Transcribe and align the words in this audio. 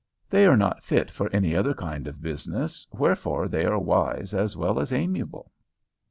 They 0.31 0.47
are 0.47 0.57
not 0.57 0.83
fit 0.83 1.11
for 1.11 1.29
any 1.31 1.55
other 1.55 1.75
kind 1.75 2.07
of 2.07 2.23
business, 2.23 2.87
wherefore 2.91 3.47
they 3.47 3.65
are 3.67 3.77
wise 3.77 4.33
as 4.33 4.57
well 4.57 4.79
as 4.79 4.91
amiable." 4.91 5.51